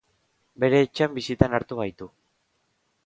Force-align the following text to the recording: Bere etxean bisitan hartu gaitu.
Bere 0.63 0.79
etxean 0.85 1.13
bisitan 1.19 1.53
hartu 1.59 1.79
gaitu. 1.83 2.11